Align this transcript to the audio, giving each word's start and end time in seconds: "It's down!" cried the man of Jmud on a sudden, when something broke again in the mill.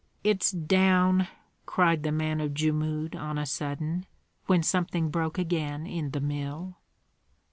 "It's 0.23 0.49
down!" 0.49 1.27
cried 1.67 2.01
the 2.01 2.11
man 2.11 2.41
of 2.41 2.55
Jmud 2.55 3.13
on 3.15 3.37
a 3.37 3.45
sudden, 3.45 4.07
when 4.47 4.63
something 4.63 5.11
broke 5.11 5.37
again 5.37 5.85
in 5.85 6.09
the 6.09 6.19
mill. 6.19 6.79